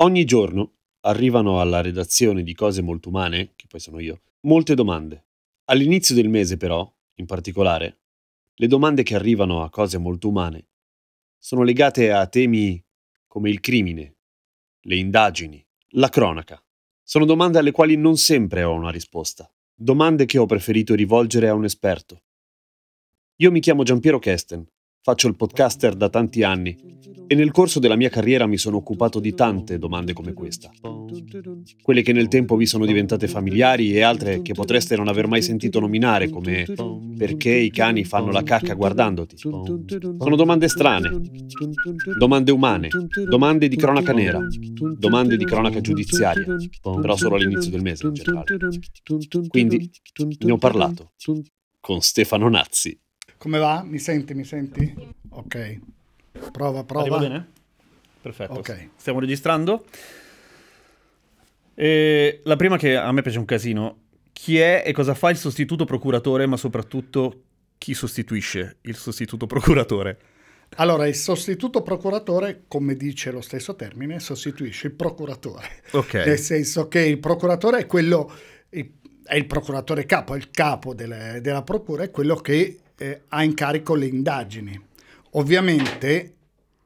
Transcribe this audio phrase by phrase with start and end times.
[0.00, 5.24] Ogni giorno arrivano alla redazione di Cose Molto Umane, che poi sono io, molte domande.
[5.66, 8.00] All'inizio del mese, però, in particolare,
[8.56, 10.66] le domande che arrivano a Cose Molto Umane
[11.38, 12.84] sono legate a temi
[13.26, 14.16] come il crimine,
[14.80, 16.62] le indagini, la cronaca.
[17.02, 19.50] Sono domande alle quali non sempre ho una risposta.
[19.74, 22.22] Domande che ho preferito rivolgere a un esperto.
[23.36, 24.66] Io mi chiamo Giampiero Kesten
[25.06, 26.76] Faccio il podcaster da tanti anni
[27.28, 30.68] e nel corso della mia carriera mi sono occupato di tante domande come questa.
[31.80, 35.42] Quelle che nel tempo vi sono diventate familiari e altre che potreste non aver mai
[35.42, 36.66] sentito nominare, come
[37.16, 39.36] perché i cani fanno la cacca guardandoti.
[39.36, 41.20] Sono domande strane,
[42.18, 42.88] domande umane,
[43.28, 44.40] domande di cronaca nera,
[44.98, 48.58] domande di cronaca giudiziaria, però solo all'inizio del mese in generale.
[49.46, 49.88] Quindi
[50.40, 51.12] ne ho parlato
[51.78, 52.98] con Stefano Nazzi.
[53.46, 53.84] Come va?
[53.86, 54.34] Mi senti?
[54.34, 54.92] Mi senti?
[55.28, 55.78] Ok.
[56.50, 57.02] Prova, prova.
[57.02, 57.46] Arriva bene?
[58.20, 58.54] Perfetto.
[58.54, 58.88] Ok.
[58.96, 59.84] Stiamo registrando.
[61.72, 63.98] E la prima che a me piace un casino.
[64.32, 67.42] Chi è e cosa fa il sostituto procuratore, ma soprattutto
[67.78, 70.18] chi sostituisce il sostituto procuratore?
[70.78, 75.68] Allora, il sostituto procuratore, come dice lo stesso termine, sostituisce il procuratore.
[75.92, 76.14] Ok.
[76.14, 78.28] Nel senso che il procuratore è quello,
[78.68, 83.42] è il procuratore capo, è il capo delle- della procura, è quello che eh, ha
[83.42, 84.80] in carico le indagini.
[85.32, 86.34] Ovviamente,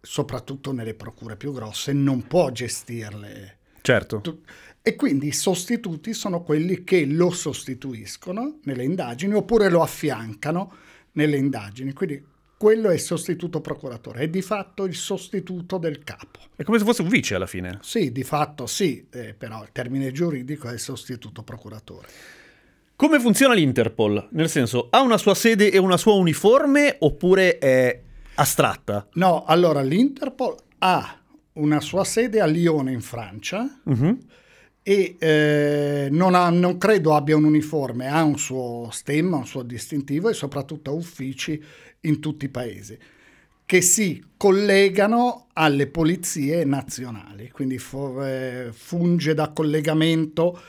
[0.00, 3.58] soprattutto nelle procure più grosse, non può gestirle.
[3.80, 4.20] Certo.
[4.20, 4.40] Tu-
[4.86, 10.76] E quindi i sostituti sono quelli che lo sostituiscono nelle indagini oppure lo affiancano
[11.12, 11.94] nelle indagini.
[11.94, 12.22] Quindi
[12.58, 16.40] quello è il sostituto procuratore, è di fatto il sostituto del capo.
[16.54, 17.78] È come se fosse un vice alla fine.
[17.80, 22.08] Sì, di fatto sì, eh, però il termine giuridico è il sostituto procuratore.
[22.96, 24.28] Come funziona l'Interpol?
[24.32, 28.00] Nel senso, ha una sua sede e una sua uniforme oppure è
[28.36, 29.08] astratta?
[29.14, 31.18] No, allora l'Interpol ha
[31.54, 34.18] una sua sede a Lione in Francia Mhm.
[34.82, 39.62] e eh, non, ha- non credo abbia un uniforme, ha un suo stemma, un suo
[39.62, 41.60] distintivo e soprattutto ha uffici
[42.02, 42.96] in tutti i paesi
[43.66, 50.60] che si collegano alle polizie nazionali, quindi fu- eh, funge da collegamento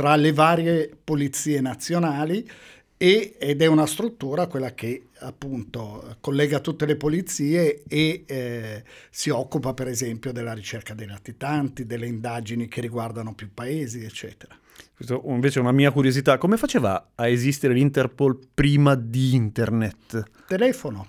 [0.00, 2.48] tra le varie polizie nazionali
[2.96, 9.28] e- ed è una struttura quella che appunto collega tutte le polizie e eh, si
[9.28, 14.58] occupa per esempio della ricerca dei latitanti, delle indagini che riguardano più paesi, eccetera.
[14.94, 16.38] Questo invece è una mia curiosità.
[16.38, 20.22] Come faceva a esistere l'Interpol prima di internet?
[20.46, 21.06] Telefono,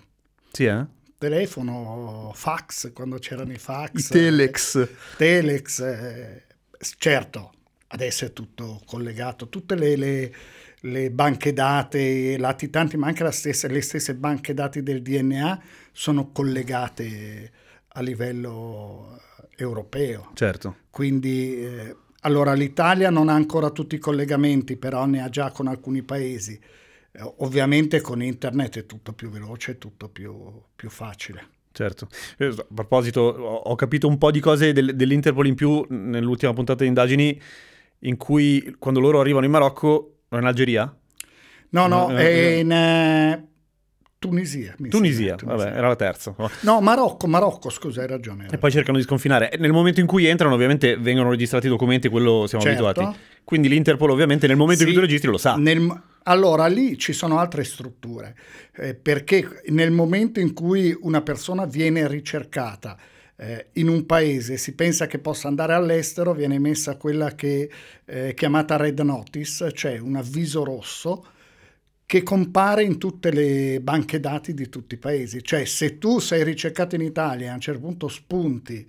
[0.52, 0.85] Sì, eh?
[1.18, 4.09] telefono, fax, quando c'erano i fax.
[4.09, 4.75] I telex.
[4.75, 6.44] eh, telex, eh,
[6.97, 7.52] certo,
[7.91, 10.34] adesso è tutto collegato, tutte le, le-
[10.84, 17.52] le banche dati, latitanti, ma anche stessa- le stesse banche dati del DNA sono collegate
[17.90, 19.19] a livello
[19.57, 20.31] europeo.
[20.34, 20.78] Certo.
[20.90, 25.68] Quindi, eh, allora l'Italia non ha ancora tutti i collegamenti, però ne ha già con
[25.68, 26.59] alcuni paesi.
[27.12, 30.34] Eh, ovviamente con internet è tutto più veloce, è tutto più,
[30.75, 31.47] più facile.
[31.73, 32.08] Certo.
[32.38, 36.81] Eh, A proposito, ho capito un po' di cose del- dell'Interpol in più nell'ultima puntata
[36.84, 37.40] di indagini
[38.02, 40.94] in cui quando loro arrivano in Marocco, o in Algeria?
[41.70, 42.60] No, no, è no.
[42.60, 43.48] in eh,
[44.20, 44.76] Tunisia.
[44.90, 46.36] Tunisia, sembra, vabbè, era la terza.
[46.62, 48.48] No, Marocco, Marocco, scusa, hai ragione.
[48.52, 49.50] E poi cercano di sconfinare.
[49.50, 52.86] E Nel momento in cui entrano, ovviamente vengono registrati i documenti, quello siamo Certo.
[52.86, 53.20] abituati.
[53.44, 55.56] Quindi l'Interpol, ovviamente, nel momento in Sì, cui tu registri, lo sa.
[55.56, 58.36] nel- allora lì ci sono altre strutture,
[58.76, 62.96] eh, perché nel momento in cui una persona viene ricercata
[63.41, 67.72] eh, in un paese, si pensa che possa andare all'estero, viene messa quella che
[68.05, 71.26] eh, è chiamata red notice, cioè un avviso rosso
[72.05, 75.43] che compare in tutte le banche dati di tutti i paesi.
[75.43, 78.88] Cioè se tu sei ricercato in Italia e a un certo punto spunti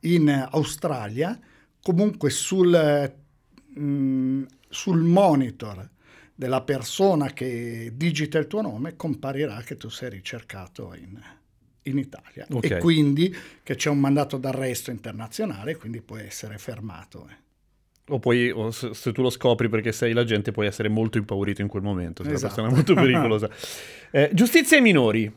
[0.00, 1.38] in Australia,
[1.80, 3.10] comunque sul,
[3.74, 5.88] mh, sul monitor
[6.34, 11.18] della persona che digita il tuo nome comparirà che tu sei ricercato in,
[11.84, 12.70] in Italia Ok.
[12.70, 17.26] e quindi che c'è un mandato d'arresto internazionale, quindi puoi essere fermato.
[17.30, 17.42] eh.
[18.08, 21.68] O poi, o se, tu lo scopri perché sei l'agente, puoi essere molto impaurito in
[21.68, 22.22] quel momento.
[22.22, 22.60] Se Esatto.
[22.60, 23.48] la persona molto pericolosa.
[24.10, 25.32] Eh, giustizia ai minori.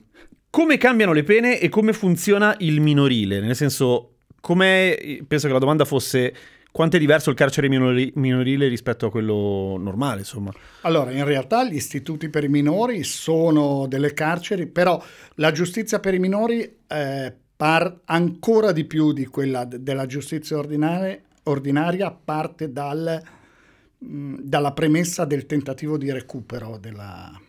[0.49, 3.39] Come cambiano le pene e come funziona il minorile?
[3.39, 6.33] Nel senso, come penso che la domanda fosse
[6.77, 10.53] quanto è diverso il carcere minori- minorile rispetto a quello normale, insomma.
[10.81, 15.03] Allora, in realtà gli istituti per i minori sono delle carceri, però
[15.37, 20.55] la giustizia per i minori eh, par ancora di più di quella d- della giustizia
[20.55, 23.23] ordinaria, ordinaria parte dal,
[23.97, 27.41] mh, dalla premessa del tentativo di recupero della,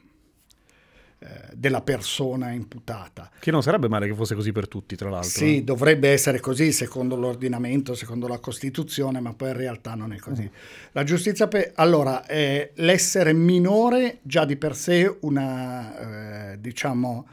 [1.52, 3.30] della persona imputata.
[3.40, 5.30] Che non sarebbe male che fosse così per tutti, tra l'altro.
[5.30, 5.64] Sì, eh.
[5.64, 10.48] dovrebbe essere così secondo l'ordinamento, secondo la Costituzione, ma poi in realtà non è così.
[10.92, 11.72] La giustizia per...
[11.74, 17.26] Allora, eh, l'essere minore già di per sé una, eh, diciamo,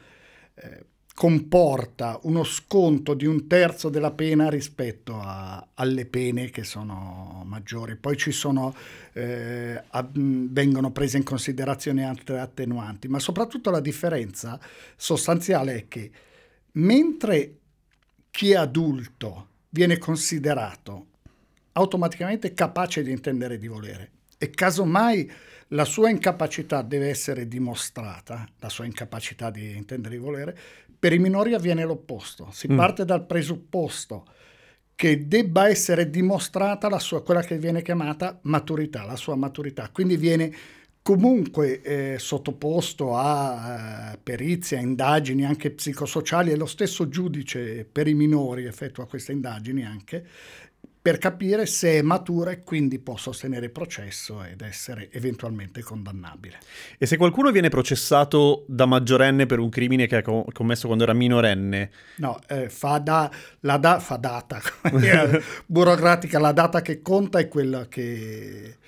[0.54, 0.84] eh,
[1.16, 7.96] comporta uno sconto di un terzo della pena rispetto a- alle pene che sono maggiori.
[7.96, 8.74] Poi ci sono,
[9.14, 14.60] eh, a- vengono prese in considerazione altre attenuanti, ma soprattutto la differenza
[14.94, 16.10] sostanziale è che
[16.72, 17.60] mentre
[18.30, 21.06] chi è adulto viene considerato
[21.72, 25.30] automaticamente capace di intendere di volere e casomai
[25.70, 30.56] la sua incapacità deve essere dimostrata, la sua incapacità di intendere di volere,
[30.98, 32.48] per i minori avviene l'opposto.
[32.52, 32.76] Si Mm.
[32.76, 34.26] parte dal presupposto
[34.94, 39.90] che debba essere dimostrata la sua, quella che viene chiamata maturità, la sua maturità.
[39.92, 40.52] Quindi viene
[41.02, 48.08] comunque eh, sottoposto a eh, perizie, a indagini anche psicosociali e lo stesso giudice per
[48.08, 50.26] i minori effettua queste indagini anche
[51.00, 56.58] per capire se è matura e quindi può sostenere il processo ed essere eventualmente condannabile.
[56.98, 61.04] E se qualcuno viene processato da maggiorenne per un crimine che ha co- commesso quando
[61.04, 63.30] era minorenne, No, eh, fa, da,
[63.60, 64.60] la da, fa data,
[65.66, 68.78] burocratica, la data che conta è quella che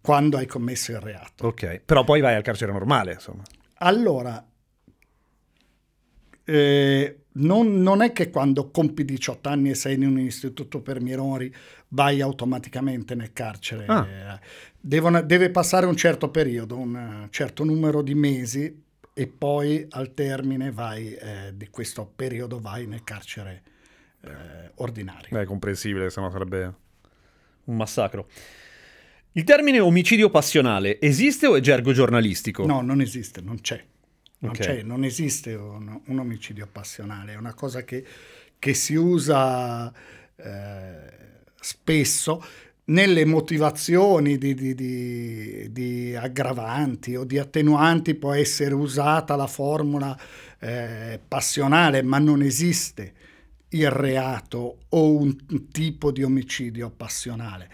[0.00, 1.44] quando hai commesso il reato.
[1.46, 3.42] ok, però poi vai al carcere normale, insomma.
[3.78, 4.44] Allora,
[6.46, 11.00] eh, non, non è che quando compi 18 anni e sei in un istituto per
[11.00, 11.52] minori
[11.88, 13.84] vai automaticamente nel carcere.
[13.86, 14.40] Ah.
[14.80, 20.70] Devono- deve passare un certo periodo, un certo numero di mesi e poi al termine
[20.70, 23.62] vai, eh, di questo periodo vai nel carcere
[24.22, 25.36] eh, ordinario.
[25.38, 26.74] È comprensibile, sennò sarebbe
[27.64, 28.28] un massacro.
[29.32, 32.64] Il termine omicidio passionale esiste o è gergo giornalistico?
[32.64, 33.84] No, non esiste, non c'è.
[34.38, 34.58] Non, Ok.
[34.58, 38.04] c'è, non esiste un, un omicidio passionale, è una cosa che,
[38.58, 39.92] che si usa
[40.36, 41.12] eh,
[41.58, 42.44] spesso
[42.88, 50.16] nelle motivazioni di, di- di- di aggravanti o di attenuanti può essere usata la formula
[50.60, 53.14] eh, passionale, ma non esiste
[53.70, 57.68] il reato o un tipo di omicidio passionale.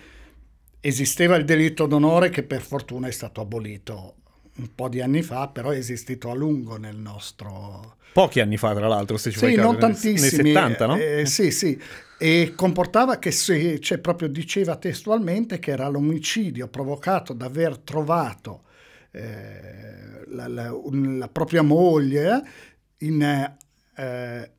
[0.81, 4.17] Esisteva il delitto d'onore che per fortuna è stato abolito
[4.57, 7.97] un po' di anni fa, però è esistito a lungo nel nostro...
[8.13, 10.21] Pochi anni fa, tra l'altro, se ci fai Sì, caso, non tantissimi.
[10.21, 10.97] Nei 70, no?
[10.97, 11.81] eh, sì, sì.
[12.19, 18.65] E comportava che, se, cioè proprio diceva testualmente che era l'omicidio provocato da aver trovato
[19.13, 22.43] eh, la, la- la propria moglie
[22.99, 23.23] in,
[23.97, 24.51] eh,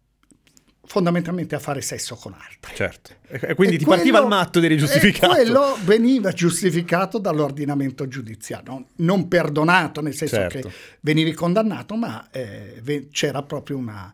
[0.86, 2.76] fondamentalmente a fare sesso con altri.
[2.76, 3.12] Certo.
[3.28, 5.34] E quindi E ti partiva il quello- matto ed eri giustificato.
[5.34, 10.68] Quello veniva giustificato dall'ordinamento giudiziario, non perdonato, nel senso Certo.
[10.68, 14.14] che venivi condannato, ma eh, c'era proprio una,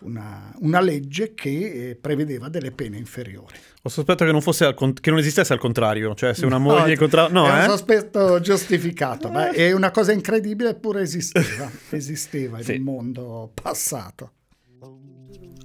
[0.00, 3.56] una- una legge che eh, prevedeva delle pene inferiori.
[3.82, 6.56] Ho sospetto che non, fosse al con- che non esistesse al contrario, cioè se una
[6.58, 7.28] moglie No, incontrava...
[7.28, 7.62] No, è eh?
[7.64, 12.76] un sospetto giustificato, ma è una cosa incredibile, eppure esisteva, esisteva in Sì.
[12.76, 14.30] un mondo passato.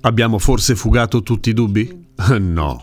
[0.02, 2.08] Abbiamo forse fugato tutti i dubbi?
[2.38, 2.82] No.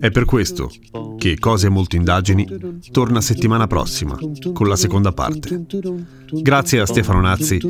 [0.00, 0.70] È per questo
[1.18, 2.46] che Cose Molto Indagini
[2.90, 4.18] torna settimana prossima
[4.52, 5.64] con la seconda parte.
[6.32, 7.60] Grazie a Stefano Nazzi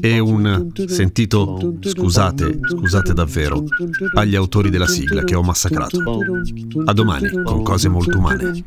[0.00, 3.62] e un sentito scusate, scusate davvero
[4.14, 6.02] agli autori della sigla che ho massacrato.
[6.84, 8.64] A domani con Cose Molto Umane.